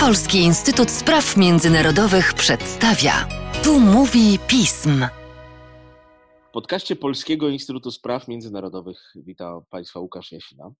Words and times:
Polski 0.00 0.38
Instytut 0.38 0.90
Spraw 0.90 1.36
Międzynarodowych 1.36 2.34
przedstawia. 2.34 3.28
Tu 3.64 3.80
mówi 3.80 4.38
pism. 4.48 5.06
W 6.48 6.52
podcaście 6.52 6.96
Polskiego 6.96 7.48
Instytutu 7.48 7.90
Spraw 7.90 8.28
Międzynarodowych 8.28 9.12
witam 9.14 9.62
Państwa 9.70 10.00
Łukasz 10.00 10.32
Jasina. 10.32 10.70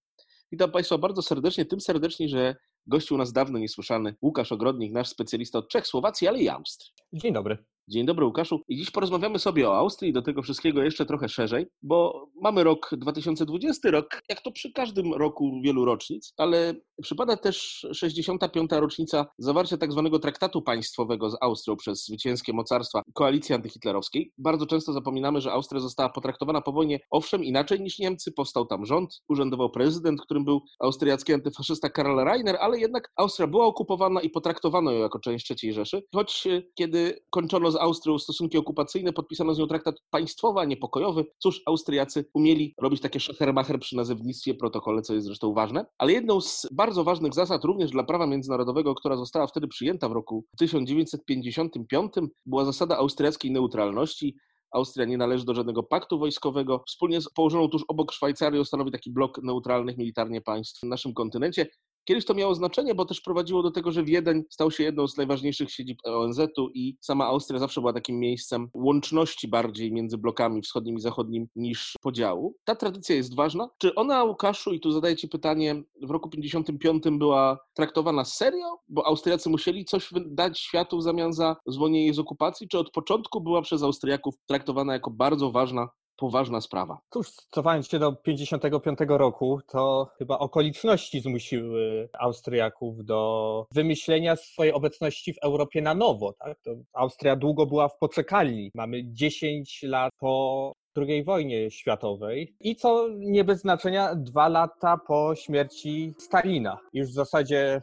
Witam 0.53 0.71
Państwa 0.71 0.99
bardzo 0.99 1.23
serdecznie, 1.23 1.65
tym 1.65 1.81
serdecznie, 1.81 2.29
że 2.29 2.57
gościu 2.87 3.15
u 3.15 3.19
nas 3.19 3.33
dawno 3.33 3.59
niesłyszany 3.59 4.15
Łukasz 4.23 4.53
Ogrodnik, 4.53 4.93
nasz 4.93 5.09
specjalista 5.09 5.59
od 5.59 5.69
Czech, 5.69 5.87
Słowacji, 5.87 6.29
ale 6.29 6.39
i 6.39 6.49
Austrii. 6.49 6.93
Dzień 7.13 7.33
dobry. 7.33 7.65
Dzień 7.89 8.07
dobry 8.07 8.25
Łukaszu. 8.25 8.61
I 8.69 8.77
dziś 8.77 8.91
porozmawiamy 8.91 9.39
sobie 9.39 9.71
o 9.71 9.77
Austrii 9.77 10.13
do 10.13 10.23
tego 10.23 10.43
wszystkiego 10.43 10.83
jeszcze 10.83 11.07
trochę 11.07 11.29
szerzej, 11.29 11.67
bo 11.83 12.27
mamy 12.43 12.65
rok 12.65 12.91
2020, 12.93 13.91
rok 13.91 14.23
jak 14.29 14.41
to 14.41 14.53
przy 14.53 14.73
każdym 14.73 15.15
roku 15.15 15.61
wielu 15.65 15.85
rocznic, 15.85 16.33
ale 16.37 16.75
przypada 17.03 17.37
też 17.37 17.87
65. 17.93 18.71
rocznica 18.73 19.27
zawarcia 19.39 19.77
tak 19.77 19.93
zwanego 19.93 20.19
traktatu 20.19 20.63
państwowego 20.63 21.31
z 21.31 21.37
Austrią 21.41 21.77
przez 21.77 22.05
zwycięskie 22.05 22.53
mocarstwa 22.53 23.03
koalicji 23.15 23.55
antyhitlerowskiej. 23.55 24.33
Bardzo 24.39 24.67
często 24.67 24.93
zapominamy, 24.93 25.41
że 25.41 25.53
Austria 25.53 25.81
została 25.81 26.09
potraktowana 26.09 26.61
po 26.61 26.73
wojnie 26.73 27.01
owszem 27.11 27.45
inaczej 27.45 27.81
niż 27.81 27.99
Niemcy, 27.99 28.33
powstał 28.33 28.67
tam 28.67 28.87
rząd, 28.87 29.23
urzędował 29.29 29.71
prezydent, 29.71 30.21
którym 30.21 30.45
był 30.45 30.61
austriacki 30.81 31.35
antyfaszysta 31.35 31.91
Karl 31.91 32.25
Reiner, 32.25 32.57
ale 32.61 32.79
jednak 32.79 33.13
Austria 33.17 33.47
była 33.47 33.67
okupowana 33.67 34.21
i 34.21 34.31
potraktowano 34.31 34.91
ją 34.91 35.01
jako 35.01 35.19
część 35.19 35.51
III 35.51 35.73
Rzeszy, 35.73 36.03
choć 36.15 36.49
kiedy 36.75 37.19
kończono 37.31 37.72
z 37.73 37.77
Austrią 37.77 38.19
stosunki 38.19 38.59
okupacyjne, 38.59 39.13
podpisano 39.13 39.55
z 39.55 39.59
nią 39.59 39.67
traktat 39.67 39.95
państwowy, 40.11 40.61
a 40.61 40.65
nie 40.65 40.77
pokojowy. 40.77 41.25
Cóż, 41.39 41.63
Austriacy 41.67 42.25
umieli 42.35 42.75
robić 42.81 43.01
takie 43.01 43.21
szachermacher 43.21 43.79
przy 43.79 43.97
nazewnictwie, 43.97 44.55
protokole, 44.55 45.03
co 45.03 45.15
jest 45.15 45.27
zresztą 45.27 45.55
ważne. 45.55 45.87
Ale 45.99 46.13
jedną 46.13 46.41
z 46.41 46.69
bardzo 46.73 47.05
ważnych 47.05 47.35
zasad 47.35 47.65
również 47.65 47.91
dla 47.91 48.05
prawa 48.05 48.27
międzynarodowego, 48.27 48.95
która 48.95 49.17
została 49.17 49.47
wtedy 49.47 49.69
przyjęta 49.69 50.09
w 50.09 50.13
roku 50.13 50.45
1955, 50.59 52.13
była 52.47 52.65
zasada 52.65 52.97
austriackiej 52.97 53.51
neutralności. 53.51 54.37
Austria 54.73 55.07
nie 55.07 55.17
należy 55.17 55.45
do 55.45 55.55
żadnego 55.55 55.83
paktu 55.83 56.19
wojskowego. 56.19 56.85
Wspólnie 56.89 57.21
z 57.21 57.29
położoną 57.29 57.69
tuż 57.69 57.85
obok 57.89 58.13
Szwajcarią 58.13 58.65
stanowi 58.65 58.91
taki 58.91 59.11
blok 59.11 59.43
neutralnych 59.43 59.99
militarnie 59.99 60.41
państw 60.41 60.83
na 60.83 60.89
naszym 60.89 61.15
kontynencie. 61.15 61.67
Kiedyś 62.05 62.25
to 62.25 62.35
miało 62.35 62.55
znaczenie, 62.55 62.95
bo 62.95 63.05
też 63.05 63.21
prowadziło 63.21 63.63
do 63.63 63.71
tego, 63.71 63.93
że 63.93 64.05
Wiedeń 64.05 64.43
stał 64.51 64.71
się 64.71 64.85
jedną 64.85 65.09
z 65.09 65.17
najważniejszych 65.17 65.71
siedzib 65.71 65.99
ONZ-u 66.05 66.69
i 66.75 66.97
sama 67.01 67.27
Austria 67.27 67.59
zawsze 67.59 67.81
była 67.81 67.93
takim 67.93 68.19
miejscem 68.19 68.69
łączności 68.75 69.49
bardziej 69.49 69.93
między 69.93 70.19
blokami 70.19 70.63
wschodnim 70.63 70.97
i 70.97 71.01
zachodnim 71.01 71.49
niż 71.57 71.95
podziału. 72.01 72.57
Ta 72.65 72.77
tradycja 72.77 73.17
jest 73.17 73.37
ważna. 73.37 73.69
Czy 73.79 73.95
ona, 73.95 74.25
Łukaszu, 74.25 74.73
i 74.73 74.81
tu 74.81 74.93
zadaję 74.93 75.17
Ci 75.17 75.29
pytanie, 75.29 75.83
w 76.03 76.11
roku 76.11 76.29
55 76.29 77.03
była 77.11 77.59
traktowana 77.75 78.25
serio? 78.25 78.79
Bo 78.89 79.07
Austriacy 79.07 79.51
musieli 79.51 79.85
coś 79.85 80.11
dać 80.27 80.61
światu 80.61 80.99
w 80.99 81.03
zamian 81.03 81.33
za 81.33 81.57
zwolnienie 81.67 82.15
z 82.15 82.19
okupacji? 82.19 82.69
Czy 82.69 82.79
od 82.79 82.91
początku 82.91 83.41
była 83.41 83.63
przez 83.63 83.83
Austriaków 83.83 84.35
traktowana 84.47 84.93
jako 84.93 85.11
bardzo 85.11 85.51
ważna 85.51 85.89
poważna 86.23 86.61
sprawa. 86.61 86.99
Cóż, 87.11 87.29
cofając 87.51 87.89
się 87.89 87.99
do 87.99 88.13
55 88.13 88.99
roku, 89.09 89.61
to 89.69 90.11
chyba 90.19 90.39
okoliczności 90.39 91.21
zmusiły 91.21 92.09
Austriaków 92.19 93.05
do 93.05 93.67
wymyślenia 93.73 94.37
swojej 94.37 94.73
obecności 94.73 95.35
w 95.35 95.39
Europie 95.39 95.83
na 95.83 95.95
nowo. 95.95 96.33
Tak? 96.33 96.59
To 96.65 96.71
Austria 96.93 97.37
długo 97.37 97.67
była 97.67 97.89
w 97.89 97.99
poczekalni. 97.99 98.71
Mamy 98.75 99.03
10 99.05 99.83
lat 99.83 100.13
po 100.19 100.73
II 100.97 101.25
wojnie 101.25 101.71
światowej 101.71 102.55
i 102.61 102.77
co 102.77 103.09
nie 103.19 103.45
bez 103.45 103.61
znaczenia 103.61 104.15
dwa 104.15 104.49
lata 104.49 104.97
po 105.07 105.35
śmierci 105.35 106.15
Stalina. 106.19 106.79
Już 106.93 107.09
w 107.09 107.13
zasadzie 107.13 107.83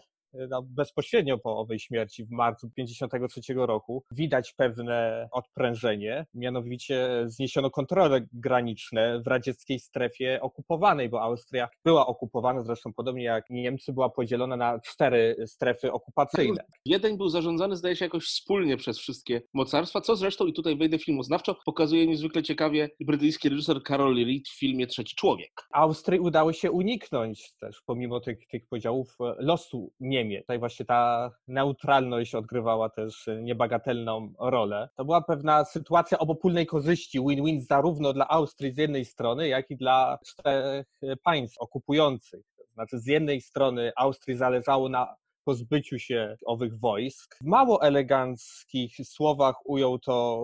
bezpośrednio 0.64 1.38
po 1.38 1.58
owej 1.58 1.80
śmierci 1.80 2.26
w 2.26 2.32
marcu 2.32 2.70
1953 2.70 3.54
roku 3.54 4.04
widać 4.12 4.54
pewne 4.54 5.28
odprężenie, 5.32 6.26
mianowicie 6.34 7.24
zniesiono 7.26 7.70
kontrole 7.70 8.22
graniczne 8.34 9.22
w 9.22 9.28
radzieckiej 9.28 9.80
strefie 9.80 10.42
okupowanej, 10.42 11.10
bo 11.10 11.22
Austria 11.22 11.70
była 11.86 12.08
okupowana, 12.08 12.64
zresztą 12.64 12.94
podobnie 12.94 13.24
jak 13.24 13.50
Niemcy, 13.50 13.94
była 13.94 14.10
podzielona 14.10 14.58
na 14.58 14.80
cztery 14.80 15.36
strefy 15.46 15.92
okupacyjne. 15.92 16.64
Wiedeń 16.86 17.18
był 17.18 17.30
zarządzany, 17.30 17.76
zdaje 17.76 17.96
się, 17.96 18.06
jakoś 18.06 18.26
wspólnie 18.26 18.78
przez 18.78 19.00
wszystkie 19.00 19.42
mocarstwa, 19.54 20.02
co 20.02 20.16
zresztą, 20.16 20.46
i 20.46 20.54
tutaj 20.54 20.78
wejdę 20.78 21.00
filmoznawczo, 21.00 21.56
pokazuje 21.66 22.08
niezwykle 22.08 22.44
ciekawie 22.44 22.90
brytyjski 23.00 23.50
reżyser 23.50 23.84
Carol 23.88 24.16
Reed 24.16 24.48
w 24.48 24.60
filmie 24.60 24.88
Trzeci 24.88 25.16
Człowiek. 25.16 25.52
Austrii 25.74 26.20
udało 26.20 26.54
się 26.54 26.72
uniknąć 26.72 27.54
też, 27.60 27.82
pomimo 27.86 28.20
tych, 28.20 28.48
tych 28.48 28.68
podziałów, 28.68 29.18
losu 29.38 29.92
Niemiec 30.00 30.19
Niemiec. 30.20 30.42
Tutaj 30.42 30.60
właśnie 30.60 30.86
ta 30.86 31.32
neutralność 31.48 32.36
odgrywała 32.36 32.90
też 32.90 33.30
niebagatelną 33.42 34.34
rolę. 34.40 34.90
To 34.96 35.06
była 35.06 35.22
pewna 35.22 35.66
sytuacja 35.66 36.20
obopólnej 36.20 36.66
korzyści, 36.66 37.20
win-win 37.20 37.62
zarówno 37.62 38.14
dla 38.14 38.28
Austrii 38.28 38.74
z 38.74 38.78
jednej 38.78 39.06
strony, 39.06 39.48
jak 39.48 39.72
i 39.72 39.78
dla 39.78 40.20
czterech 40.26 40.88
państw 41.24 41.58
okupujących. 41.58 42.46
Znaczy 42.74 43.00
z 43.00 43.06
jednej 43.06 43.42
strony 43.42 43.92
Austrii 43.96 44.38
zależało 44.38 44.90
na 44.90 45.16
pozbyciu 45.50 46.00
się 46.00 46.36
owych 46.46 46.80
wojsk. 46.80 47.36
W 47.42 47.46
mało 47.46 47.82
eleganckich 47.82 48.96
słowach 49.04 49.56
ujął 49.66 50.00
to 50.00 50.42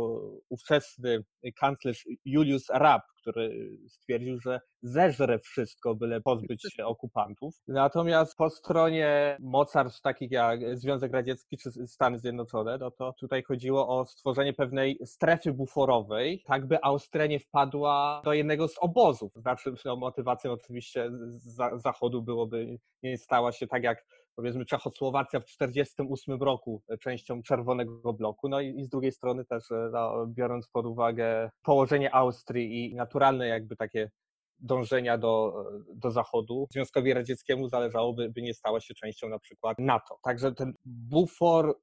ówczesny 0.50 1.24
kanclerz 1.60 2.08
Julius 2.26 2.70
Raab, 2.70 3.02
który 3.22 3.78
stwierdził, 3.88 4.40
że 4.40 4.60
zeżre 4.82 5.40
wszystko, 5.40 5.96
byle 5.96 6.22
pozbyć 6.22 6.74
się 6.74 6.86
okupantów. 6.86 7.56
Natomiast 7.68 8.36
po 8.36 8.50
stronie 8.50 9.38
mocarstw 9.40 10.02
takich 10.02 10.32
jak 10.32 10.78
Związek 10.78 11.14
Radziecki 11.14 11.58
czy 11.58 11.72
Stany 11.88 12.20
Zjednoczone, 12.20 12.78
no 12.78 12.92
to 12.92 13.14
tutaj 13.20 13.44
chodziło 13.44 13.88
o 13.88 14.06
stworzenie 14.06 14.54
pewnej 14.54 15.00
strefy 15.06 15.54
buforowej, 15.54 16.44
tak 16.48 16.68
by 16.68 16.84
Austria 16.84 17.26
nie 17.26 17.40
wpadła 17.40 18.22
do 18.26 18.34
jednego 18.34 18.68
z 18.68 18.78
obozów. 18.78 19.32
Znaczy, 19.36 19.74
no, 19.86 19.96
motywacją 19.96 20.52
oczywiście 20.52 21.12
z 21.38 21.82
Zachodu 21.82 22.22
byłoby, 22.22 22.78
nie 23.04 23.18
stała 23.18 23.52
się 23.52 23.68
tak 23.68 23.84
jak 23.84 24.06
powiedzmy 24.36 24.66
Czechosłowacja 24.66 25.40
w 25.40 25.46
1948 25.46 26.44
roku 26.44 26.84
częścią 27.02 27.44
czerwonego 27.44 28.14
bloku, 28.14 28.50
no 28.50 28.62
i, 28.62 28.80
i 28.80 28.84
z 28.84 28.90
drugiej 28.90 29.12
strony 29.12 29.46
też 29.46 29.64
no, 29.92 30.28
biorąc 30.28 30.68
pod 30.68 30.86
uwagę 30.86 31.50
położenie 31.64 32.16
Austrii 32.16 32.92
i 32.92 32.96
naturalne 32.96 33.48
jakby 33.48 33.76
takie 33.76 34.12
dążenia 34.60 35.18
do, 35.18 35.66
do 35.96 36.12
Zachodu, 36.12 36.68
Związkowi 36.72 37.14
Radzieckiemu 37.14 37.70
zależało, 37.70 38.14
by, 38.14 38.32
nie 38.38 38.54
stała 38.54 38.80
się 38.80 38.94
częścią 38.94 39.30
na 39.30 39.40
przykład 39.40 39.80
NATO. 39.80 40.20
Także 40.24 40.52
ten 40.52 40.74
bufor 40.86 41.80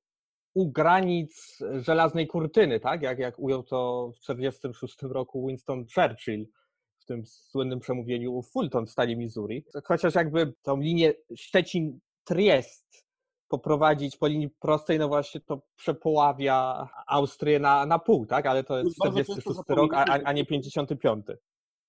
u 0.54 0.72
granic 0.72 1.58
żelaznej 1.80 2.26
kurtyny, 2.26 2.80
tak? 2.80 3.02
Jak, 3.02 3.18
jak 3.18 3.38
ujął 3.38 3.62
to 3.62 4.10
w 4.16 4.20
1946 4.20 5.12
roku 5.12 5.46
Winston 5.46 5.84
Churchill 5.94 6.46
w 6.98 7.04
tym 7.04 7.26
słynnym 7.26 7.80
przemówieniu 7.80 8.42
Fulton 8.42 8.86
w 8.86 8.90
stanie 8.90 9.16
Missouri. 9.16 9.64
Chociaż 9.84 10.14
jakby 10.14 10.52
tą 10.62 10.80
linię 10.80 11.12
Szczecin 11.36 12.00
Triest 12.24 13.06
poprowadzić 13.48 14.16
po 14.16 14.26
linii 14.26 14.50
prostej, 14.50 14.98
no 14.98 15.08
właśnie 15.08 15.40
to 15.40 15.62
przepoławia 15.76 16.88
Austrię 17.06 17.58
na, 17.58 17.86
na 17.86 17.98
pół, 17.98 18.26
tak? 18.26 18.46
Ale 18.46 18.64
to 18.64 18.78
jest 18.78 18.96
46 18.96 19.58
rok, 19.68 19.94
a, 19.94 20.04
a 20.04 20.32
nie 20.32 20.46
55. 20.46 21.26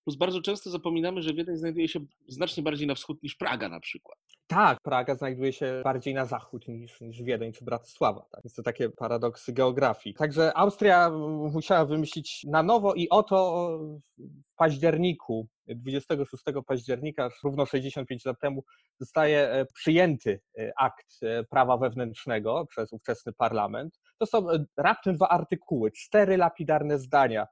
Plus 0.03 0.15
bardzo 0.15 0.41
często 0.41 0.69
zapominamy, 0.69 1.21
że 1.21 1.33
Wiedeń 1.33 1.57
znajduje 1.57 1.87
się 1.87 1.99
znacznie 2.27 2.63
bardziej 2.63 2.87
na 2.87 2.95
wschód 2.95 3.23
niż 3.23 3.35
Praga 3.35 3.69
na 3.69 3.79
przykład. 3.79 4.19
Tak, 4.47 4.77
Praga 4.83 5.15
znajduje 5.15 5.53
się 5.53 5.81
bardziej 5.83 6.13
na 6.13 6.25
zachód 6.25 6.67
niż, 6.67 7.01
niż 7.01 7.23
Wiedeń 7.23 7.51
czy 7.51 7.65
Bratysława. 7.65 8.25
Tak? 8.31 8.43
Jest 8.43 8.55
to 8.55 8.63
takie 8.63 8.89
paradoksy 8.89 9.53
geografii. 9.53 10.15
Także 10.15 10.57
Austria 10.57 11.09
musiała 11.53 11.85
wymyślić 11.85 12.43
na 12.47 12.63
nowo 12.63 12.93
i 12.93 13.09
oto 13.09 13.79
w 14.17 14.55
październiku 14.55 15.47
26 15.67 16.43
października, 16.67 17.29
równo 17.43 17.65
65 17.65 18.25
lat 18.25 18.39
temu, 18.39 18.63
zostaje 18.99 19.49
e, 19.49 19.65
przyjęty 19.65 20.41
e, 20.59 20.71
akt 20.79 21.23
e, 21.23 21.43
prawa 21.43 21.77
wewnętrznego 21.77 22.65
przez 22.65 22.93
ówczesny 22.93 23.33
parlament. 23.33 23.99
To 24.17 24.25
są 24.25 24.47
raptem 24.77 25.15
dwa 25.15 25.29
artykuły, 25.29 25.91
cztery 25.91 26.37
lapidarne 26.37 26.99
zdania, 26.99 27.47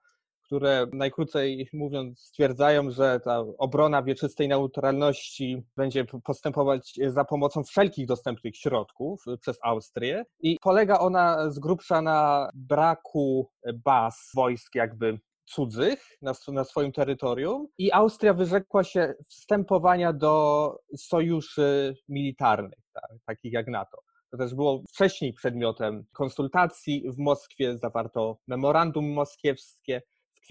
które 0.52 0.88
najkrócej 0.94 1.70
mówiąc 1.74 2.20
stwierdzają, 2.20 2.92
że 2.92 3.20
ta 3.20 3.40
obrona 3.58 4.04
wieczystej 4.04 4.48
neutralności 4.48 5.64
będzie 5.78 6.06
postępować 6.24 7.00
za 7.08 7.26
pomocą 7.26 7.64
wszelkich 7.64 8.08
dostępnych 8.08 8.58
środków 8.58 9.24
przez 9.42 9.58
Austrię 9.64 10.26
i 10.40 10.58
polega 10.62 11.00
ona 11.00 11.50
z 11.50 11.60
grubsza 11.60 12.02
na 12.02 12.50
braku 12.54 13.50
baz 13.74 14.32
wojsk 14.36 14.76
jakby 14.76 15.20
cudzych 15.46 16.06
na, 16.22 16.34
na 16.48 16.64
swoim 16.64 16.92
terytorium 16.92 17.68
i 17.78 17.92
Austria 17.92 18.34
wyrzekła 18.34 18.84
się 18.84 19.14
wstępowania 19.28 20.14
do 20.14 20.76
sojuszy 20.98 21.96
militarnych, 22.10 22.80
tak, 22.94 23.12
takich 23.26 23.54
jak 23.54 23.68
NATO. 23.68 23.98
To 24.32 24.38
też 24.38 24.56
było 24.56 24.84
wcześniej 24.90 25.34
przedmiotem 25.34 26.06
konsultacji 26.14 27.04
w 27.12 27.18
Moskwie, 27.18 27.78
zawarto 27.78 28.38
memorandum 28.48 29.14
moskiewskie 29.14 30.02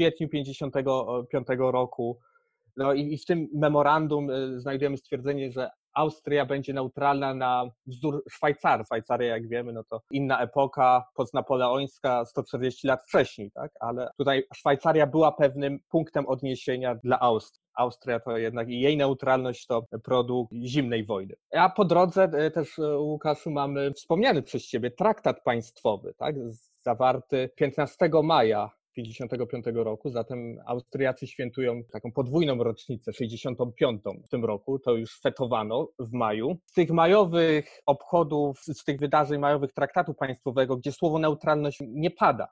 kwietniu 0.00 0.28
1955 0.28 1.46
roku. 1.58 2.18
No 2.76 2.92
i, 2.92 3.14
i 3.14 3.18
w 3.18 3.24
tym 3.24 3.48
memorandum 3.54 4.30
y, 4.30 4.60
znajdujemy 4.60 4.96
stwierdzenie, 4.96 5.52
że 5.52 5.70
Austria 5.94 6.46
będzie 6.46 6.72
neutralna 6.72 7.34
na 7.34 7.64
wzór 7.86 8.24
Szwajcarii. 8.30 8.84
Szwajcaria, 8.84 9.28
jak 9.28 9.48
wiemy, 9.48 9.72
no 9.72 9.84
to 9.84 10.00
inna 10.10 10.40
epoka, 10.40 11.04
postnapoleońska, 11.14 12.24
140 12.24 12.86
lat 12.86 13.02
wcześniej, 13.02 13.50
tak? 13.50 13.72
Ale 13.80 14.10
tutaj 14.18 14.44
Szwajcaria 14.54 15.06
była 15.06 15.32
pewnym 15.32 15.80
punktem 15.88 16.26
odniesienia 16.26 16.94
dla 16.94 17.20
Austrii. 17.20 17.62
Austria 17.74 18.20
to 18.20 18.36
jednak 18.36 18.68
i 18.68 18.80
jej 18.80 18.96
neutralność 18.96 19.66
to 19.66 19.84
produkt 20.04 20.52
zimnej 20.52 21.04
wojny. 21.04 21.34
A 21.52 21.70
po 21.70 21.84
drodze 21.84 22.22
e, 22.22 22.50
też, 22.50 22.78
e, 22.78 22.98
Łukaszu, 22.98 23.50
mamy 23.50 23.92
wspomniany 23.92 24.42
przez 24.42 24.66
Ciebie 24.66 24.90
traktat 24.90 25.42
państwowy, 25.42 26.14
tak? 26.18 26.34
zawarty 26.82 27.50
15 27.56 28.10
maja 28.22 28.70
1955 28.94 29.76
roku, 29.84 30.10
zatem 30.10 30.58
Austriacy 30.66 31.26
świętują 31.26 31.84
taką 31.92 32.12
podwójną 32.12 32.64
rocznicę, 32.64 33.12
65 33.12 34.02
w 34.24 34.28
tym 34.28 34.44
roku, 34.44 34.78
to 34.78 34.96
już 34.96 35.20
fetowano 35.20 35.88
w 35.98 36.12
maju. 36.12 36.56
Z 36.66 36.72
tych 36.72 36.90
majowych 36.90 37.80
obchodów, 37.86 38.60
z 38.60 38.84
tych 38.84 38.98
wydarzeń 38.98 39.40
majowych 39.40 39.72
traktatu 39.72 40.14
państwowego, 40.14 40.76
gdzie 40.76 40.92
słowo 40.92 41.18
neutralność 41.18 41.78
nie 41.80 42.10
pada, 42.10 42.48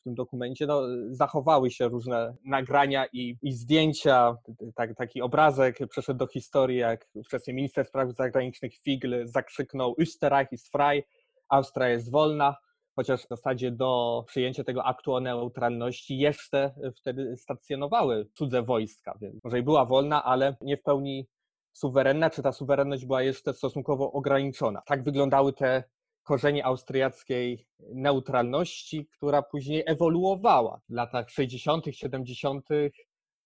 w 0.00 0.04
tym 0.04 0.14
dokumencie, 0.14 0.66
no, 0.66 0.82
zachowały 1.10 1.70
się 1.70 1.88
różne 1.88 2.36
nagrania 2.44 3.06
i, 3.12 3.36
i 3.42 3.52
zdjęcia. 3.52 4.36
Tak, 4.74 4.94
taki 4.96 5.22
obrazek 5.22 5.78
przeszedł 5.88 6.18
do 6.18 6.26
historii, 6.26 6.78
jak 6.78 7.08
wcześniej 7.24 7.56
minister 7.56 7.86
spraw 7.86 8.10
zagranicznych 8.16 8.74
Figl 8.74 9.26
zakrzyknął 9.26 9.94
Österreich 10.00 10.46
ist 10.52 10.72
frei, 10.72 11.02
Austria 11.48 11.88
jest 11.88 12.10
wolna 12.10 12.56
chociaż 12.96 13.24
w 13.24 13.28
zasadzie 13.28 13.70
do 13.70 14.24
przyjęcia 14.26 14.64
tego 14.64 14.84
aktu 14.84 15.14
o 15.14 15.20
neutralności 15.20 16.18
jeszcze 16.18 16.74
wtedy 16.96 17.36
stacjonowały 17.36 18.28
cudze 18.34 18.62
wojska, 18.62 19.18
więc 19.20 19.44
może 19.44 19.58
i 19.58 19.62
była 19.62 19.84
wolna, 19.84 20.24
ale 20.24 20.56
nie 20.60 20.76
w 20.76 20.82
pełni 20.82 21.26
suwerenna, 21.72 22.30
czy 22.30 22.42
ta 22.42 22.52
suwerenność 22.52 23.06
była 23.06 23.22
jeszcze 23.22 23.52
stosunkowo 23.52 24.12
ograniczona. 24.12 24.82
Tak 24.86 25.04
wyglądały 25.04 25.52
te 25.52 25.84
korzenie 26.22 26.66
austriackiej 26.66 27.66
neutralności, 27.94 29.06
która 29.06 29.42
później 29.42 29.82
ewoluowała. 29.86 30.80
W 30.88 30.94
latach 30.94 31.30
60., 31.30 31.84
70. 31.90 32.68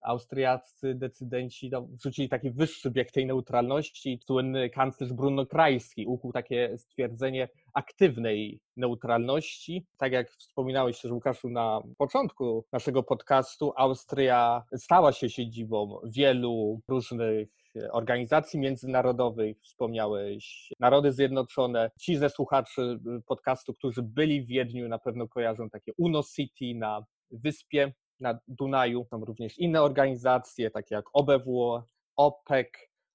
austriaccy 0.06 0.94
decydenci 0.94 1.70
no, 1.72 1.82
wrzucili 1.82 2.28
taki 2.28 2.50
wyższy 2.50 2.90
bieg 2.90 3.12
tej 3.12 3.26
neutralności. 3.26 4.20
Słynny 4.26 4.70
kanclerz 4.70 5.12
Bruno 5.12 5.46
Krajski 5.46 6.06
ukuł 6.06 6.32
takie 6.32 6.78
stwierdzenie 6.78 7.48
aktywnej 7.74 8.60
neutralności. 8.76 9.86
Tak 9.98 10.12
jak 10.12 10.30
wspominałeś 10.30 11.00
też, 11.00 11.10
Łukaszu, 11.10 11.48
na 11.50 11.82
początku 11.98 12.64
naszego 12.72 13.02
podcastu, 13.02 13.72
Austria 13.76 14.62
stała 14.76 15.12
się 15.12 15.30
siedzibą 15.30 16.00
wielu 16.04 16.80
różnych 16.88 17.48
organizacji 17.92 18.60
międzynarodowych, 18.60 19.56
wspomniałeś 19.62 20.72
Narody 20.80 21.12
Zjednoczone. 21.12 21.90
Ci 22.00 22.16
ze 22.16 22.30
słuchaczy 22.30 22.98
podcastu, 23.26 23.74
którzy 23.74 24.02
byli 24.02 24.42
w 24.42 24.46
Wiedniu, 24.46 24.88
na 24.88 24.98
pewno 24.98 25.28
kojarzą 25.28 25.70
takie 25.70 25.92
UNO 25.98 26.22
City 26.22 26.74
na 26.74 27.04
wyspie 27.30 27.92
na 28.20 28.38
Dunaju. 28.48 29.04
Są 29.04 29.24
również 29.24 29.58
inne 29.58 29.82
organizacje, 29.82 30.70
takie 30.70 30.94
jak 30.94 31.04
OBWO, 31.12 31.84
OPEC, 32.16 32.68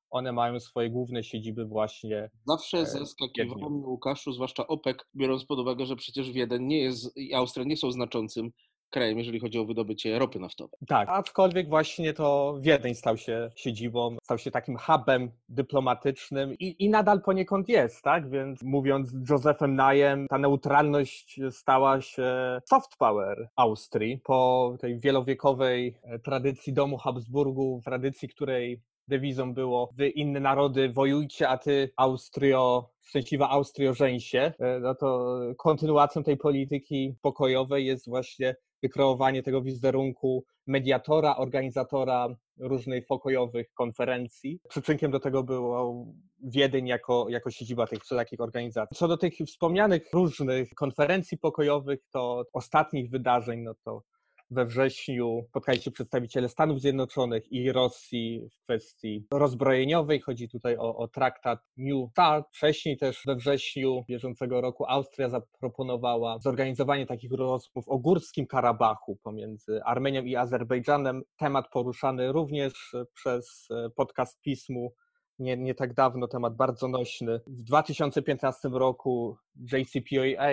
one 0.09 0.31
mają 0.31 0.59
swoje 0.59 0.89
główne 0.89 1.23
siedziby 1.23 1.65
właśnie. 1.65 2.29
Zawsze 2.47 2.77
e, 2.77 2.85
zaskakiwało 2.85 3.69
mnie 3.69 3.87
Łukaszu, 3.87 4.33
zwłaszcza 4.33 4.67
OPEC, 4.67 4.97
biorąc 5.15 5.45
pod 5.45 5.59
uwagę, 5.59 5.85
że 5.85 5.95
przecież 5.95 6.31
Wiedeń 6.31 6.63
nie 6.63 6.79
jest 6.81 7.17
i 7.17 7.33
Austria 7.33 7.65
nie 7.65 7.77
są 7.77 7.91
znaczącym 7.91 8.51
krajem, 8.91 9.17
jeżeli 9.17 9.39
chodzi 9.39 9.59
o 9.59 9.65
wydobycie 9.65 10.19
ropy 10.19 10.39
naftowej. 10.39 10.79
Tak, 10.87 11.09
aczkolwiek 11.09 11.69
właśnie 11.69 12.13
to 12.13 12.57
Wiedeń 12.61 12.95
stał 12.95 13.17
się 13.17 13.49
siedzibą, 13.55 14.17
stał 14.23 14.37
się 14.37 14.51
takim 14.51 14.77
hubem 14.77 15.31
dyplomatycznym 15.49 16.53
i, 16.53 16.85
i 16.85 16.89
nadal 16.89 17.21
poniekąd 17.21 17.69
jest, 17.69 18.01
tak? 18.01 18.29
Więc 18.29 18.63
mówiąc 18.63 19.13
Josephem 19.29 19.75
Najem, 19.75 20.27
ta 20.27 20.37
neutralność 20.37 21.39
stała 21.51 22.01
się 22.01 22.59
soft 22.69 22.97
power 22.97 23.49
Austrii 23.55 24.17
po 24.23 24.75
tej 24.79 24.99
wielowiekowej 24.99 25.95
e, 26.03 26.19
tradycji 26.19 26.73
domu 26.73 26.97
Habsburgów, 26.97 27.83
tradycji, 27.83 28.29
której 28.29 28.81
dewizą 29.07 29.53
było 29.53 29.89
wy 29.97 30.09
inne 30.09 30.39
narody 30.39 30.89
wojujcie, 30.89 31.49
a 31.49 31.57
ty 31.57 31.91
Austrio, 31.97 32.89
szczęśliwa 33.01 33.49
Austrio 33.49 33.93
e, 34.01 34.53
no 34.81 34.95
to 34.95 35.39
kontynuacją 35.57 36.23
tej 36.23 36.37
polityki 36.37 37.15
pokojowej 37.21 37.85
jest 37.85 38.09
właśnie 38.09 38.55
wykreowanie 38.83 39.43
tego 39.43 39.61
wizerunku 39.61 40.43
mediatora, 40.67 41.35
organizatora 41.37 42.27
różnych 42.59 43.05
pokojowych 43.05 43.73
konferencji. 43.73 44.59
Przyczynkiem 44.69 45.11
do 45.11 45.19
tego 45.19 45.43
było 45.43 46.05
Wiedeń 46.43 46.87
jako, 46.87 47.25
jako 47.29 47.51
siedziba 47.51 47.87
tych 47.87 48.03
wszelakich 48.03 48.41
organizacji. 48.41 48.97
Co 48.97 49.07
do 49.07 49.17
tych 49.17 49.33
wspomnianych 49.47 50.13
różnych 50.13 50.69
konferencji 50.69 51.37
pokojowych, 51.37 51.99
to 52.11 52.43
ostatnich 52.53 53.09
wydarzeń, 53.09 53.59
no 53.61 53.73
to 53.83 54.03
we 54.51 54.65
wrześniu 54.65 55.45
spotkali 55.49 55.81
się 55.81 55.91
przedstawiciele 55.91 56.49
Stanów 56.49 56.81
Zjednoczonych 56.81 57.51
i 57.51 57.71
Rosji 57.71 58.49
w 58.51 58.63
kwestii 58.63 59.27
rozbrojeniowej. 59.33 60.19
Chodzi 60.19 60.49
tutaj 60.49 60.77
o, 60.77 60.97
o 60.97 61.07
traktat 61.07 61.59
New 61.77 62.11
START. 62.11 62.47
Wcześniej 62.53 62.97
też 62.97 63.21
we 63.25 63.35
wrześniu 63.35 64.03
bieżącego 64.07 64.61
roku 64.61 64.85
Austria 64.87 65.29
zaproponowała 65.29 66.39
zorganizowanie 66.39 67.05
takich 67.05 67.31
rozmów 67.31 67.89
o 67.89 67.97
Górskim 67.97 68.47
Karabachu 68.47 69.17
pomiędzy 69.23 69.83
Armenią 69.83 70.23
i 70.23 70.35
Azerbejdżanem. 70.35 71.21
Temat 71.37 71.69
poruszany 71.69 72.31
również 72.31 72.95
przez 73.13 73.67
podcast 73.95 74.41
Pismu 74.41 74.93
nie, 75.39 75.57
nie 75.57 75.75
tak 75.75 75.93
dawno, 75.93 76.27
temat 76.27 76.55
bardzo 76.55 76.87
nośny. 76.87 77.39
W 77.47 77.63
2015 77.63 78.69
roku 78.69 79.37
JCPOA, 79.55 80.51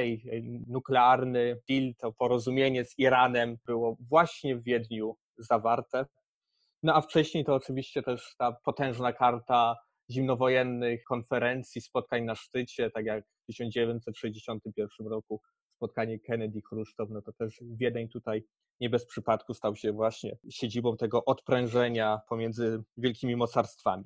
nuklearny 0.67 1.61
deal, 1.69 1.95
to 1.99 2.13
porozumienie 2.13 2.85
z 2.85 2.99
Iranem 2.99 3.57
było 3.67 3.97
właśnie 4.01 4.57
w 4.57 4.63
Wiedniu 4.63 5.17
zawarte. 5.39 6.07
No 6.83 6.95
a 6.95 7.01
wcześniej 7.01 7.45
to 7.45 7.55
oczywiście 7.55 8.03
też 8.03 8.35
ta 8.39 8.53
potężna 8.65 9.13
karta 9.13 9.77
zimnowojennych 10.11 11.05
konferencji, 11.05 11.81
spotkań 11.81 12.25
na 12.25 12.35
szczycie, 12.35 12.91
tak 12.91 13.05
jak 13.05 13.25
w 13.25 13.47
1961 13.47 15.07
roku 15.07 15.41
spotkanie 15.77 16.19
Kennedy-Chruszczow, 16.19 17.11
no 17.11 17.23
to 17.23 17.33
też 17.33 17.59
Wiedeń 17.63 18.09
tutaj 18.09 18.45
nie 18.81 18.91
bez 18.91 19.07
przypadku 19.07 19.55
stał 19.55 19.77
się 19.77 19.93
właśnie 19.93 20.37
siedzibą 20.51 20.97
tego 20.97 21.25
odprężenia 21.25 22.21
pomiędzy 22.29 22.83
wielkimi 22.97 23.37
mocarstwami. 23.37 24.05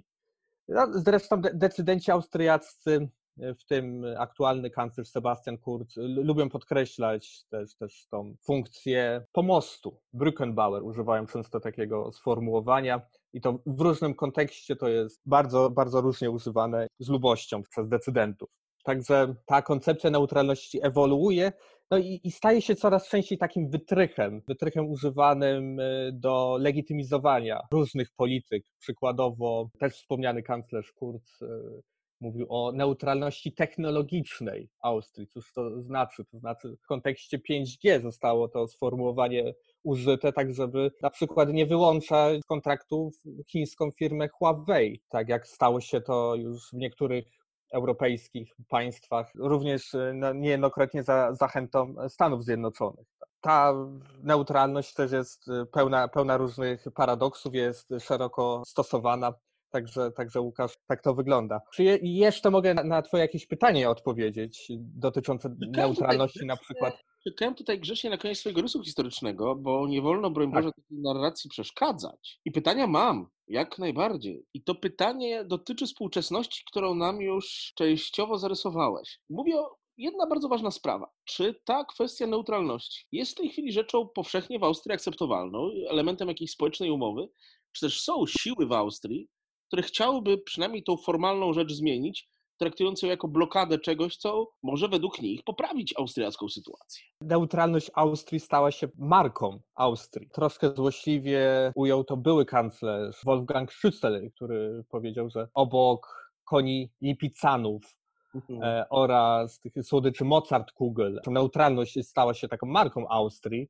No, 0.68 0.86
zresztą 0.92 1.40
decydenci 1.40 2.10
austriaccy, 2.10 3.08
e, 3.40 3.54
w 3.54 3.64
tym 3.64 4.04
aktualny 4.18 4.70
kanclerz 4.70 5.08
Sebastian 5.08 5.58
Kurz, 5.58 5.96
lubią 5.96 6.48
podkreślać 6.48 7.44
też, 7.44 7.74
też 7.74 8.06
tą 8.06 8.36
funkcję 8.42 9.24
pomostu. 9.32 10.00
Brückenbauer 10.14 10.82
używają 10.82 11.26
często 11.26 11.60
takiego 11.60 12.12
sformułowania 12.12 13.00
i 13.32 13.40
to 13.40 13.58
w 13.66 13.80
różnym 13.80 14.14
kontekście 14.14 14.76
to 14.76 14.88
jest 14.88 15.20
bardzo, 15.26 15.70
bardzo 15.70 16.00
różnie 16.00 16.30
używane 16.30 16.86
z 16.98 17.08
lubością 17.08 17.62
przez 17.62 17.88
decydentów. 17.88 18.61
Także 18.82 19.34
ta 19.46 19.62
koncepcja 19.62 20.10
neutralności 20.10 20.78
ewoluuje 20.82 21.52
no 21.92 21.98
i, 21.98 22.20
i, 22.24 22.30
staje 22.30 22.62
się 22.62 22.74
coraz 22.74 23.08
częściej 23.08 23.38
takim 23.38 23.70
wytrychem, 23.70 24.42
wytrychem 24.48 24.90
używanym 24.90 25.80
y, 25.80 26.10
do 26.14 26.58
legitymizowania 26.60 27.60
różnych 27.72 28.10
polityk. 28.16 28.64
Przykładowo 28.78 29.70
też 29.78 29.94
wspomniany 29.94 30.42
kanclerz 30.42 30.92
Kurz 30.92 31.42
y, 31.42 31.82
mówił 32.20 32.46
o 32.48 32.72
neutralności 32.72 33.52
technologicznej 33.52 34.68
Austrii. 34.82 35.26
Cóż 35.26 35.52
to 35.52 35.82
znaczy? 35.82 36.24
To 36.24 36.38
znaczy 36.38 36.76
w 36.82 36.86
kontekście 36.86 37.38
5G 37.38 38.02
zostało 38.02 38.48
to 38.48 38.68
sformułowanie 38.68 39.54
użyte, 39.82 40.32
tak 40.32 40.54
żeby 40.54 40.90
na 41.02 41.10
przykład 41.10 41.52
nie 41.52 41.66
wyłączać 41.66 42.40
kontraktów 42.46 43.14
chińską 43.48 43.90
firmę 43.90 44.28
Huawei, 44.28 45.02
tak 45.08 45.28
jak 45.28 45.46
stało 45.46 45.80
się 45.80 46.00
to 46.00 46.34
już 46.34 46.70
w 46.70 46.76
niektórych 46.76 47.24
europejskich 47.72 48.54
państwach, 48.68 49.30
również 49.34 49.94
e, 49.94 50.12
no, 50.14 50.32
niejednokrotnie 50.32 51.02
za 51.02 51.34
zachętą 51.34 51.94
Stanów 52.08 52.44
Zjednoczonych. 52.44 53.06
Ta 53.40 53.74
neutralność 54.22 54.94
też 54.94 55.12
jest 55.12 55.48
e, 55.48 55.66
pełna, 55.66 56.08
pełna 56.08 56.36
różnych 56.36 56.84
paradoksów, 56.94 57.54
jest 57.54 57.88
szeroko 58.00 58.62
stosowana. 58.66 59.32
Także, 59.72 60.10
także 60.10 60.40
Łukasz, 60.40 60.72
tak 60.86 61.02
to 61.02 61.14
wygląda. 61.14 61.60
Czy 61.74 61.82
je, 61.82 61.98
jeszcze 62.02 62.50
mogę 62.50 62.74
na, 62.74 62.84
na 62.84 63.02
Twoje 63.02 63.22
jakieś 63.22 63.46
pytanie 63.46 63.90
odpowiedzieć 63.90 64.72
dotyczące 64.78 65.54
neutralności 65.76 66.46
na 66.46 66.56
przykład? 66.56 66.94
Czekałem 67.24 67.54
tutaj 67.54 67.80
grzecznie 67.80 68.10
na 68.10 68.18
koniec 68.18 68.38
swojego 68.38 68.62
rysu 68.62 68.82
historycznego, 68.82 69.56
bo 69.56 69.88
nie 69.88 70.02
wolno, 70.02 70.30
broń 70.30 70.52
tak. 70.52 70.62
Boże, 70.62 70.72
takiej 70.72 70.98
narracji 70.98 71.50
przeszkadzać. 71.50 72.40
I 72.44 72.52
pytania 72.52 72.86
mam, 72.86 73.26
jak 73.48 73.78
najbardziej. 73.78 74.46
I 74.54 74.62
to 74.64 74.74
pytanie 74.74 75.44
dotyczy 75.44 75.86
współczesności, 75.86 76.64
którą 76.70 76.94
nam 76.94 77.20
już 77.20 77.72
częściowo 77.76 78.38
zarysowałeś. 78.38 79.20
Mówię 79.30 79.60
o 79.60 79.76
jedna 79.96 80.26
bardzo 80.26 80.48
ważna 80.48 80.70
sprawa. 80.70 81.10
Czy 81.24 81.54
ta 81.64 81.84
kwestia 81.84 82.26
neutralności 82.26 83.06
jest 83.12 83.32
w 83.32 83.34
tej 83.34 83.48
chwili 83.48 83.72
rzeczą 83.72 84.08
powszechnie 84.08 84.58
w 84.58 84.64
Austrii 84.64 84.94
akceptowalną, 84.94 85.70
elementem 85.90 86.28
jakiejś 86.28 86.50
społecznej 86.50 86.90
umowy? 86.90 87.28
Czy 87.72 87.86
też 87.86 88.02
są 88.02 88.26
siły 88.26 88.66
w 88.66 88.72
Austrii, 88.72 89.28
które 89.72 89.82
chciałyby 89.82 90.38
przynajmniej 90.38 90.82
tą 90.82 90.96
formalną 90.96 91.52
rzecz 91.52 91.72
zmienić, 91.72 92.28
traktując 92.58 93.02
ją 93.02 93.08
jako 93.08 93.28
blokadę 93.28 93.78
czegoś, 93.78 94.16
co 94.16 94.48
może 94.62 94.88
według 94.88 95.22
nich 95.22 95.42
poprawić 95.44 95.94
austriacką 95.98 96.48
sytuację. 96.48 97.04
Neutralność 97.20 97.90
Austrii 97.94 98.40
stała 98.40 98.70
się 98.70 98.88
marką 98.98 99.60
Austrii. 99.74 100.28
Troszkę 100.32 100.74
złośliwie 100.74 101.72
ujął 101.74 102.04
to 102.04 102.16
były 102.16 102.44
kanclerz 102.44 103.24
Wolfgang 103.24 103.70
Schüssel, 103.70 104.30
który 104.34 104.84
powiedział, 104.88 105.30
że 105.30 105.48
obok 105.54 106.32
koni 106.44 106.90
lipicanów 107.00 107.96
mhm. 108.34 108.62
e, 108.62 108.88
oraz 108.90 109.60
tych 109.60 109.72
słodyczy 109.82 110.24
Mozart 110.24 110.72
Kugel, 110.72 111.20
neutralność 111.26 111.98
stała 112.02 112.34
się 112.34 112.48
taką 112.48 112.66
marką 112.66 113.08
Austrii. 113.08 113.68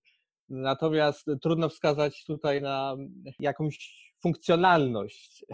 Natomiast 0.48 1.26
trudno 1.42 1.68
wskazać 1.68 2.24
tutaj 2.24 2.62
na 2.62 2.96
jakąś 3.38 4.02
funkcjonalność 4.22 5.44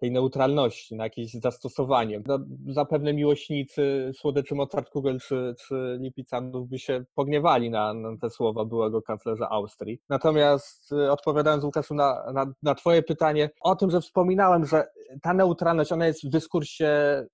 tej 0.00 0.10
neutralności, 0.10 0.96
na 0.96 1.04
jakieś 1.04 1.32
zastosowanie. 1.32 2.22
No, 2.26 2.38
zapewne 2.68 3.14
miłośnicy 3.14 4.10
słodyczy 4.14 4.54
Mozart 4.54 4.90
Kugel 4.90 5.18
czy, 5.20 5.54
czy 5.66 5.98
Lipicanów 6.00 6.68
by 6.68 6.78
się 6.78 7.04
pogniewali 7.14 7.70
na, 7.70 7.94
na, 7.94 8.16
te 8.20 8.30
słowa 8.30 8.64
byłego 8.64 9.02
kanclerza 9.02 9.48
Austrii. 9.50 10.00
Natomiast 10.08 10.92
y, 10.92 11.12
odpowiadając 11.12 11.64
Łukaszu 11.64 11.94
na, 11.94 12.32
na, 12.32 12.52
na 12.62 12.74
twoje 12.74 13.02
pytanie, 13.02 13.50
o 13.60 13.76
tym, 13.76 13.90
że 13.90 14.00
wspominałem, 14.00 14.66
że 14.66 14.86
ta 15.22 15.34
neutralność, 15.34 15.92
ona 15.92 16.06
jest 16.06 16.26
w 16.26 16.28
dyskursie 16.28 17.24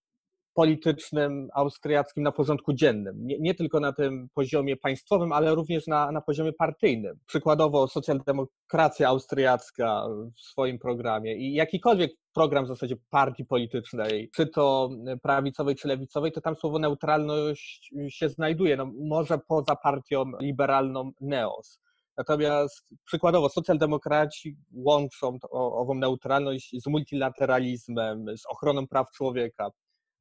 politycznym 0.56 1.48
austriackim 1.54 2.22
na 2.22 2.32
porządku 2.32 2.72
dziennym. 2.72 3.26
Nie, 3.26 3.38
nie, 3.38 3.54
tylko 3.54 3.80
na 3.80 3.92
tym 3.92 4.28
poziomie 4.34 4.76
państwowym, 4.76 5.32
ale 5.32 5.54
również 5.54 5.86
na, 5.86 6.12
na 6.12 6.20
poziomie 6.20 6.52
partyjnym. 6.52 7.18
Przykładowo 7.26 7.88
socjaldemokracja 7.88 9.08
austriacka 9.08 10.06
w 10.36 10.40
swoim 10.40 10.78
programie 10.78 11.36
i 11.36 11.54
jakikolwiek 11.54 12.10
program 12.34 12.64
w 12.64 12.68
zasadzie 12.68 12.96
partii 13.10 13.44
politycznej, 13.44 14.30
czy 14.34 14.46
to 14.46 14.90
prawicowej, 15.22 15.74
czy 15.74 15.88
lewicowej, 15.88 16.32
to 16.32 16.40
tam 16.40 16.56
słowo 16.56 16.78
neutralność 16.78 17.90
się 18.08 18.28
znajduje. 18.28 18.76
No, 18.76 18.92
może 18.98 19.38
poza 19.38 19.76
partią 19.76 20.24
liberalną 20.40 21.10
NEOS. 21.20 21.80
Natomiast 22.18 22.86
przykładowo 23.04 23.48
socjaldemokraci 23.48 24.56
łączą 24.72 25.38
ową 25.52 25.94
neutralność 25.94 26.82
z 26.82 26.86
multilateralizmem, 26.86 28.26
z 28.36 28.46
ochroną 28.46 28.86
praw 28.86 29.10
człowieka, 29.10 29.70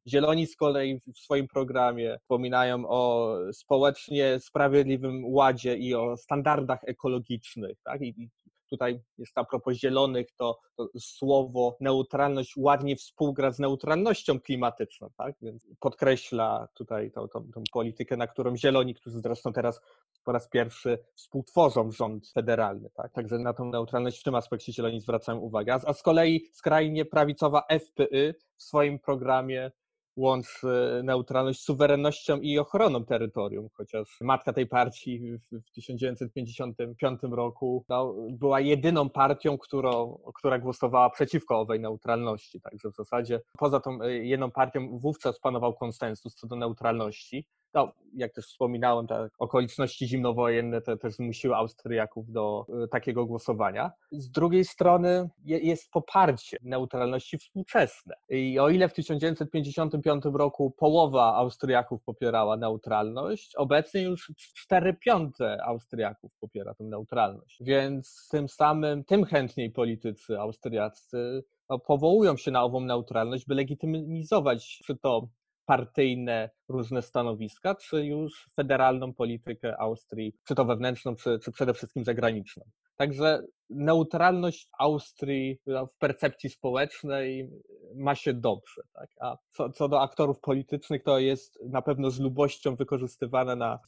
Zieloni 0.08 0.48
z 0.48 0.56
kolei 0.56 1.02
w 1.14 1.18
swoim 1.18 1.48
programie 1.48 2.18
wspominają 2.20 2.88
o 2.88 3.36
społecznie 3.54 4.40
sprawiedliwym 4.40 5.26
ładzie 5.26 5.78
i 5.78 5.96
o 5.96 6.18
standardach 6.18 6.80
ekologicznych. 6.84 7.82
Tak? 7.84 8.02
I 8.02 8.30
tutaj 8.70 9.00
jest 9.18 9.38
a 9.38 9.44
propos 9.44 9.78
zielonych, 9.78 10.32
to, 10.32 10.60
to, 10.76 10.88
słowo 11.00 11.78
neutralność 11.80 12.54
ładnie 12.58 12.96
współgra 12.96 13.52
z 13.52 13.60
neutralnością 13.60 14.40
klimatyczną, 14.40 15.10
tak? 15.18 15.36
więc 15.42 15.68
podkreśla 15.80 16.68
tutaj 16.74 17.12
tą, 17.12 17.28
tą, 17.28 17.52
tą 17.52 17.64
politykę, 17.74 18.18
na 18.18 18.28
którą 18.28 18.58
zieloni, 18.58 18.96
którzy 18.96 19.20
zresztą 19.20 19.54
teraz 19.54 19.82
po 20.24 20.32
raz 20.32 20.50
pierwszy 20.50 20.98
współtworzą 21.16 21.92
rząd 21.92 22.32
federalny. 22.32 22.90
Tak? 22.90 23.14
Także 23.14 23.40
na 23.40 23.54
tą 23.54 23.66
neutralność 23.66 24.20
w 24.20 24.24
tym 24.24 24.36
aspekcie 24.36 24.74
zieloni 24.74 25.02
zwracają 25.02 25.38
uwagę. 25.38 25.74
A, 25.74 25.80
a 25.86 25.94
z 25.94 26.02
kolei 26.02 26.50
skrajnie 26.52 27.06
prawicowa 27.06 27.64
FPY 27.80 28.36
w 28.58 28.64
swoim 28.64 29.00
programie 29.00 29.72
łączy 30.16 31.02
neutralność 31.04 31.60
z 31.60 31.64
suwerennością 31.64 32.40
i 32.40 32.60
ochroną 32.60 33.06
terytorium, 33.06 33.70
chociaż 33.74 34.18
matka 34.22 34.54
tej 34.54 34.68
partii 34.68 35.32
w 35.52 35.72
1955 35.72 37.20
roku 37.32 37.86
no, 37.90 38.16
była 38.30 38.60
jedyną 38.60 39.10
partią, 39.10 39.58
którą, 39.58 40.20
która 40.36 40.60
głosowała 40.60 41.10
przeciwko 41.10 41.60
owej 41.60 41.80
neutralności. 41.80 42.62
Także 42.62 42.92
w 42.92 42.96
zasadzie 42.96 43.42
poza 43.58 43.80
tą 43.80 44.02
e, 44.02 44.12
jedną 44.12 44.52
partią 44.52 45.00
wówczas 45.00 45.40
panował 45.40 45.74
konsensus 45.74 46.36
co 46.36 46.48
do 46.48 46.56
neutralności 46.56 47.48
no, 47.76 47.94
jak 48.14 48.34
też 48.34 48.46
wspominałem, 48.46 49.08
te 49.08 49.30
okoliczności 49.40 50.08
zimnowojenne 50.08 50.82
te 50.82 50.98
też 50.98 51.14
zmusiły 51.14 51.56
Austriaków 51.56 52.32
do 52.32 52.66
y, 52.84 52.88
takiego 52.88 53.26
głosowania. 53.26 53.92
Z 54.12 54.32
drugiej 54.32 54.66
strony 54.66 55.30
je, 55.46 55.60
jest 55.60 55.92
poparcie 55.92 56.58
neutralności 56.62 57.38
współczesne. 57.38 58.16
I 58.30 58.60
o 58.60 58.70
ile 58.70 58.90
w 58.90 58.94
1955 58.94 60.24
roku 60.34 60.72
połowa 60.72 61.36
Austriaków 61.36 62.04
popierała 62.04 62.58
neutralność, 62.58 63.56
obecnie 63.56 64.02
już 64.02 64.32
4 64.38 64.94
piąte 64.94 65.64
Austriaków 65.64 66.32
popiera 66.40 66.74
tę 66.74 66.84
neutralność. 66.84 67.58
Więc 67.62 68.28
tym 68.32 68.50
samym, 68.50 69.04
tym 69.04 69.26
chętniej 69.26 69.72
politycy 69.72 70.40
austriaccy 70.40 71.44
no, 71.70 71.80
powołują 71.80 72.38
się 72.38 72.52
na 72.52 72.64
ową 72.64 72.80
neutralność, 72.80 73.46
by 73.46 73.56
legitymizować 73.56 74.80
czy 74.86 74.96
to 74.96 75.28
partyjne 75.66 76.50
różne 76.70 77.02
stanowiska, 77.02 77.76
czy 77.76 78.06
już 78.06 78.50
federalną 78.56 79.14
politykę 79.14 79.78
Austrii, 79.78 80.36
czy 80.48 80.56
to 80.56 80.66
wewnętrzną, 80.66 81.16
czy, 81.16 81.40
czy 81.40 81.52
przede 81.52 81.74
wszystkim 81.74 82.04
zagraniczną. 82.04 82.64
Także 82.96 83.42
neutralność 83.70 84.70
Austrii 84.80 85.60
no, 85.66 85.88
w 85.88 85.98
percepcji 85.98 86.50
społecznej 86.50 87.50
ma 87.96 88.16
się 88.16 88.34
dobrze. 88.34 88.82
Tak? 88.94 89.10
A 89.20 89.38
co, 89.52 89.70
co 89.70 89.90
do 89.90 90.02
aktorów 90.02 90.40
politycznych, 90.40 91.04
to 91.04 91.20
jest 91.20 91.60
na 91.70 91.82
pewno 91.82 92.12
z 92.12 92.20
lubością 92.20 92.76
wykorzystywane 92.76 93.56
na 93.56 93.80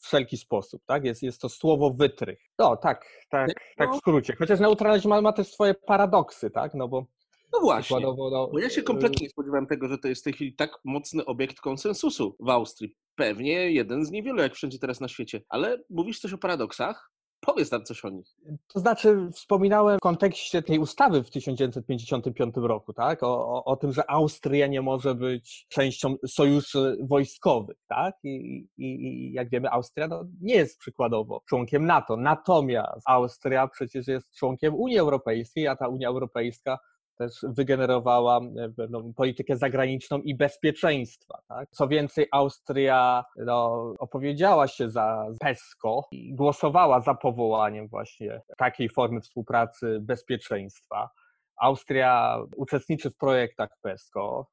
wszelki 0.00 0.36
sposób. 0.36 0.82
Tak? 0.86 1.04
Jest, 1.04 1.22
jest 1.22 1.40
to 1.40 1.48
słowo 1.48 1.90
wytrych. 1.90 2.38
No 2.58 2.76
tak, 2.76 3.06
tak, 3.30 3.50
tak 3.76 3.92
w 3.92 3.96
skrócie. 3.96 4.36
Chociaż 4.38 4.60
neutralność 4.60 5.06
ma, 5.06 5.20
ma 5.20 5.32
też 5.32 5.52
swoje 5.52 5.74
paradoksy, 5.74 6.50
tak? 6.50 6.74
no 6.74 6.88
bo 6.88 7.06
no 7.52 7.60
właśnie, 7.60 8.00
no, 8.00 8.14
bo 8.52 8.58
ja 8.58 8.70
się 8.70 8.82
kompletnie 8.82 9.24
nie 9.24 9.30
spodziewałem 9.30 9.66
tego, 9.66 9.88
że 9.88 9.98
to 9.98 10.08
jest 10.08 10.20
w 10.20 10.24
tej 10.24 10.32
chwili 10.32 10.54
tak 10.54 10.78
mocny 10.84 11.24
obiekt 11.24 11.60
konsensusu 11.60 12.36
w 12.40 12.48
Austrii. 12.48 12.96
Pewnie 13.14 13.72
jeden 13.72 14.04
z 14.04 14.10
niewielu, 14.10 14.38
jak 14.42 14.54
wszędzie 14.54 14.78
teraz 14.78 15.00
na 15.00 15.08
świecie. 15.08 15.42
Ale 15.48 15.78
mówisz 15.90 16.20
coś 16.20 16.32
o 16.32 16.38
paradoksach? 16.38 17.12
Powiedz 17.46 17.70
nam 17.70 17.84
coś 17.84 18.04
o 18.04 18.10
nich. 18.10 18.26
To 18.66 18.80
znaczy, 18.80 19.28
wspominałem 19.32 19.98
w 19.98 20.00
kontekście 20.00 20.62
tej 20.62 20.78
ustawy 20.78 21.24
w 21.24 21.30
1955 21.30 22.54
roku, 22.56 22.92
tak? 22.92 23.22
O, 23.22 23.48
o, 23.48 23.64
o 23.64 23.76
tym, 23.76 23.92
że 23.92 24.10
Austria 24.10 24.66
nie 24.66 24.82
może 24.82 25.14
być 25.14 25.66
częścią 25.68 26.16
sojuszy 26.26 26.96
wojskowych, 27.00 27.76
tak? 27.88 28.14
I, 28.24 28.68
i, 28.76 28.84
i 28.86 29.32
jak 29.32 29.50
wiemy, 29.50 29.70
Austria 29.70 30.08
no, 30.08 30.24
nie 30.40 30.54
jest 30.54 30.78
przykładowo 30.78 31.42
członkiem 31.48 31.86
NATO. 31.86 32.16
Natomiast 32.16 33.02
Austria 33.06 33.68
przecież 33.68 34.08
jest 34.08 34.34
członkiem 34.34 34.74
Unii 34.74 34.98
Europejskiej, 34.98 35.68
a 35.68 35.76
ta 35.76 35.88
Unia 35.88 36.08
Europejska 36.08 36.78
też 37.18 37.32
wygenerowała 37.42 38.40
e, 38.40 38.68
pewną 38.76 39.12
politykę 39.14 39.56
zagraniczną 39.56 40.18
i 40.18 40.34
bezpieczeństwa. 40.34 41.38
Tak? 41.48 41.68
Co 41.70 41.88
więcej, 41.88 42.26
Austria 42.32 43.24
no, 43.36 43.94
opowiedziała 43.98 44.68
się 44.68 44.90
za 44.90 45.26
PESCO 45.40 46.08
i 46.10 46.34
głosowała 46.34 47.00
za 47.00 47.14
powołaniem 47.14 47.88
właśnie 47.88 48.42
takiej 48.58 48.88
formy 48.88 49.20
współpracy 49.20 49.98
bezpieczeństwa. 50.00 51.10
Austria 51.56 52.38
uczestniczy 52.56 53.10
w 53.10 53.16
projektach 53.16 53.70
PESCO. 53.82 54.46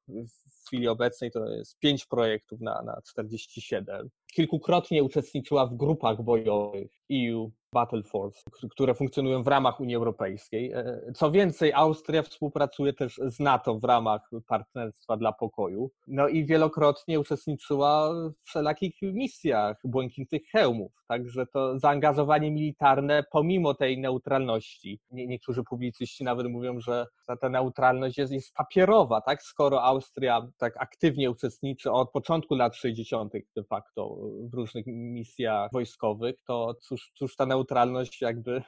Chwili 0.70 0.88
obecnej 0.88 1.30
to 1.30 1.48
jest 1.48 1.78
pięć 1.78 2.06
projektów 2.06 2.60
na, 2.60 2.82
na 2.82 3.00
47. 3.02 4.10
Kilkukrotnie 4.34 5.04
uczestniczyła 5.04 5.66
w 5.66 5.74
grupach 5.74 6.22
bojowych 6.22 6.90
EU 7.12 7.50
Battle 7.72 8.02
Force, 8.02 8.42
które 8.70 8.94
funkcjonują 8.94 9.42
w 9.42 9.46
ramach 9.46 9.80
Unii 9.80 9.96
Europejskiej. 9.96 10.72
E, 10.72 11.00
co 11.14 11.30
więcej, 11.30 11.72
Austria 11.72 12.22
współpracuje 12.22 12.92
też 12.92 13.20
z 13.26 13.40
NATO 13.40 13.78
w 13.78 13.84
ramach 13.84 14.30
Partnerstwa 14.46 15.16
dla 15.16 15.32
Pokoju. 15.32 15.90
No 16.06 16.28
i 16.28 16.44
wielokrotnie 16.44 17.20
uczestniczyła 17.20 18.12
w 18.12 18.32
wszelakich 18.44 19.02
misjach 19.02 19.76
błękitnych 19.84 20.42
hełmów. 20.52 20.92
Także 21.08 21.46
to 21.46 21.78
zaangażowanie 21.78 22.50
militarne, 22.50 23.24
pomimo 23.30 23.74
tej 23.74 23.98
neutralności, 23.98 25.00
nie, 25.10 25.26
niektórzy 25.26 25.64
publicyści 25.64 26.24
nawet 26.24 26.46
mówią, 26.46 26.80
że 26.80 27.06
ta, 27.26 27.36
ta 27.36 27.48
neutralność 27.48 28.18
jest, 28.18 28.32
jest 28.32 28.54
papierowa, 28.54 29.20
tak? 29.20 29.42
Skoro 29.42 29.82
Austria 29.82 30.46
tak 30.60 30.74
aktywnie 30.76 31.30
uczestniczy 31.30 31.92
od 31.92 32.10
początku 32.10 32.54
lat 32.54 32.76
60. 32.76 33.32
de 33.56 33.64
facto 33.64 34.16
w 34.50 34.54
różnych 34.54 34.84
misjach 34.86 35.70
wojskowych, 35.72 36.42
to 36.46 36.74
cóż, 36.74 37.12
cóż 37.14 37.36
ta 37.36 37.46
neutralność 37.46 38.20
jakby 38.20 38.62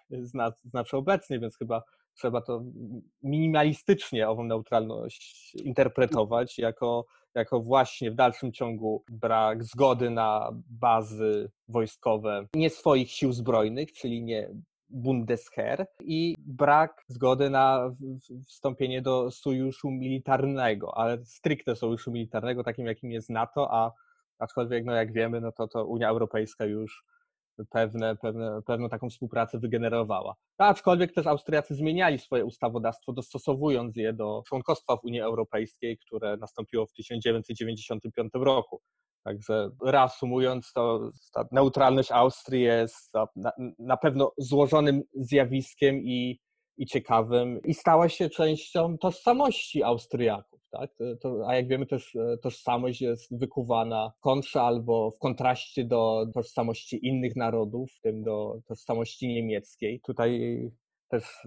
znaczy 0.64 0.96
obecnie, 0.96 1.40
więc 1.40 1.58
chyba 1.58 1.82
trzeba 2.14 2.40
to 2.40 2.62
minimalistycznie 3.22 4.28
ową 4.28 4.44
neutralność 4.44 5.54
interpretować 5.54 6.58
jako, 6.58 7.06
jako 7.34 7.61
właśnie 7.61 8.11
w 8.11 8.14
dalszym 8.14 8.52
ciągu 8.52 9.04
brak 9.11 9.64
zgody 9.64 10.11
na 10.11 10.50
bazy 10.66 11.50
wojskowe 11.68 12.46
nie 12.54 12.70
swoich 12.70 13.11
sił 13.11 13.32
zbrojnych, 13.32 13.92
czyli 13.92 14.22
nie 14.22 14.50
Bundesheer 14.92 15.87
i 16.00 16.34
brak 16.38 17.04
zgody 17.08 17.50
na 17.50 17.94
wstąpienie 18.46 19.02
do 19.02 19.30
sojuszu 19.30 19.90
militarnego, 19.90 20.96
ale 20.96 21.25
stricte 21.25 21.76
sojuszu 21.76 22.12
militarnego, 22.12 22.64
takim 22.64 22.87
jakim 22.87 23.11
jest 23.12 23.30
NATO, 23.30 23.75
a 23.75 23.92
aczkolwiek, 24.38 24.84
no 24.84 24.92
jak 24.92 25.12
wiemy, 25.12 25.40
no 25.40 25.52
to, 25.52 25.68
to 25.68 25.87
Unia 25.87 26.08
Europejska 26.08 26.64
już 26.64 27.04
pewne, 27.70 28.16
pewne, 28.16 28.62
pewną 28.66 28.88
taką 28.88 29.11
współpracę 29.11 29.58
wygenerowała. 29.58 30.34
Aczkolwiek 30.58 31.12
też 31.12 31.26
Austriacy 31.26 31.75
zmieniali 31.75 32.18
swoje 32.18 32.44
ustawodawstwo, 32.44 33.12
dostosowując 33.12 33.96
je 33.96 34.12
do 34.12 34.42
członkostwa 34.49 34.96
w 34.96 35.04
Unii 35.04 35.20
Europejskiej, 35.20 35.99
które 35.99 36.37
nastąpiło 36.37 36.87
w 36.87 36.92
1995 36.92 38.30
roku. 38.34 38.80
Także 39.25 39.71
reasumując, 39.85 40.73
to 40.73 41.11
ta 41.35 41.45
neutralność 41.52 42.12
Austrii 42.12 42.62
jest 42.62 43.14
na, 43.37 43.52
na 43.79 43.97
pewno 43.97 44.33
złożonym 44.38 45.02
zjawiskiem 45.14 45.97
i, 45.97 46.41
i 46.76 46.87
ciekawym 46.87 47.61
i 47.64 47.75
stała 47.75 48.09
się 48.09 48.31
częścią 48.31 48.99
tożsamości 48.99 49.83
Austriaków. 49.83 50.61
Tak? 50.71 50.91
To, 50.95 51.17
to, 51.17 51.49
a 51.49 51.55
jak 51.57 51.69
wiemy, 51.69 51.87
też 51.87 52.17
tożsamość 52.43 53.00
jest 53.00 53.38
wykuwana 53.38 54.12
w 54.19 54.21
kontrze 54.21 54.62
albo 54.62 55.11
w 55.11 55.19
kontraście 55.19 55.85
do 55.85 56.26
tożsamości 56.35 57.07
innych 57.07 57.37
narodów, 57.37 57.91
w 57.93 58.00
tym 58.00 58.23
do 58.23 58.61
tożsamości 58.69 59.29
niemieckiej. 59.29 60.00
Tutaj 60.00 60.61
też 61.12 61.47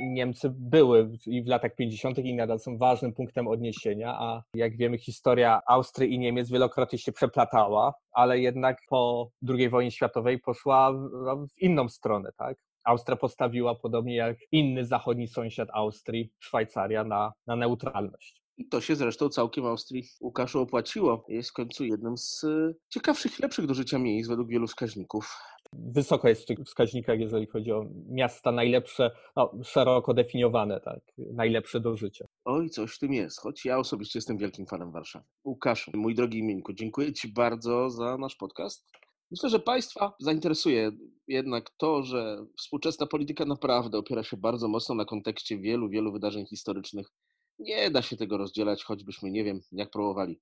Niemcy 0.00 0.50
były 0.54 1.10
i 1.26 1.42
w 1.42 1.46
latach 1.46 1.74
50. 1.74 2.18
i 2.18 2.34
nadal 2.34 2.58
są 2.58 2.78
ważnym 2.78 3.12
punktem 3.12 3.48
odniesienia, 3.48 4.14
a 4.18 4.42
jak 4.54 4.76
wiemy, 4.76 4.98
historia 4.98 5.60
Austrii 5.66 6.14
i 6.14 6.18
Niemiec 6.18 6.50
wielokrotnie 6.50 6.98
się 6.98 7.12
przeplatała, 7.12 7.94
ale 8.12 8.40
jednak 8.40 8.78
po 8.88 9.30
II 9.48 9.68
wojnie 9.68 9.90
światowej 9.90 10.38
poszła 10.38 10.92
w 10.92 11.60
inną 11.60 11.88
stronę, 11.88 12.30
tak? 12.36 12.56
Austria 12.84 13.16
postawiła, 13.16 13.74
podobnie 13.74 14.16
jak 14.16 14.36
inny 14.52 14.84
zachodni 14.84 15.28
sąsiad 15.28 15.68
Austrii, 15.72 16.32
Szwajcaria, 16.38 17.04
na, 17.04 17.32
na 17.46 17.56
neutralność. 17.56 18.42
I 18.56 18.68
to 18.68 18.80
się 18.80 18.96
zresztą 18.96 19.28
całkiem 19.28 19.66
Austrii 19.66 20.04
Łukaszu 20.20 20.60
opłaciło. 20.60 21.24
Jest 21.28 21.50
w 21.50 21.52
końcu 21.52 21.84
jednym 21.84 22.18
z 22.18 22.46
ciekawszych 22.88 23.38
lepszych 23.38 23.66
do 23.66 23.74
życia 23.74 23.98
miejsc 23.98 24.28
według 24.28 24.48
wielu 24.48 24.66
wskaźników. 24.66 25.38
Wysoko 25.72 26.28
jest 26.28 26.42
w 26.42 26.46
tych 26.46 26.58
wskaźnikach, 26.58 27.20
jeżeli 27.20 27.46
chodzi 27.46 27.72
o 27.72 27.86
miasta 28.08 28.52
najlepsze, 28.52 29.10
no, 29.36 29.52
szeroko 29.64 30.14
definiowane, 30.14 30.80
tak, 30.80 31.00
najlepsze 31.18 31.80
do 31.80 31.96
życia. 31.96 32.26
Oj, 32.44 32.70
coś 32.70 32.94
w 32.94 32.98
tym 32.98 33.12
jest, 33.12 33.40
choć 33.40 33.64
ja 33.64 33.78
osobiście 33.78 34.18
jestem 34.18 34.38
wielkim 34.38 34.66
fanem 34.66 34.92
Warszawy. 34.92 35.24
Łukaszu, 35.44 35.90
mój 35.94 36.14
drogi 36.14 36.38
imieńku, 36.38 36.72
dziękuję 36.72 37.12
Ci 37.12 37.28
bardzo 37.28 37.90
za 37.90 38.18
nasz 38.18 38.36
podcast. 38.36 38.86
Myślę, 39.30 39.48
że 39.48 39.58
Państwa 39.58 40.12
zainteresuje 40.20 40.90
jednak 41.28 41.70
to, 41.70 42.02
że 42.02 42.46
współczesna 42.58 43.06
polityka 43.06 43.44
naprawdę 43.44 43.98
opiera 43.98 44.22
się 44.22 44.36
bardzo 44.36 44.68
mocno 44.68 44.94
na 44.94 45.04
kontekście 45.04 45.58
wielu, 45.58 45.88
wielu 45.88 46.12
wydarzeń 46.12 46.46
historycznych. 46.46 47.12
Nie 47.58 47.90
da 47.90 48.02
się 48.02 48.16
tego 48.16 48.38
rozdzielać, 48.38 48.84
choćbyśmy 48.84 49.30
nie 49.30 49.44
wiem, 49.44 49.60
jak 49.72 49.90
próbowali. 49.90 50.40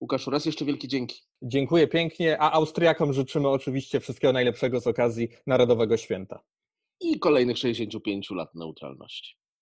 Łukaszu, 0.00 0.30
raz 0.30 0.46
jeszcze 0.46 0.64
wielkie 0.64 0.88
dzięki. 0.88 1.22
Dziękuję 1.42 1.88
pięknie, 1.88 2.38
a 2.38 2.52
Austriakom 2.52 3.12
życzymy 3.12 3.48
oczywiście 3.48 4.00
wszystkiego 4.00 4.32
najlepszego 4.32 4.80
z 4.80 4.86
okazji 4.86 5.28
Narodowego 5.46 5.96
Święta. 5.96 6.40
I 7.00 7.18
kolejnych 7.18 7.58
65 7.58 8.30
lat 8.30 8.54
neutralności. 8.54 9.36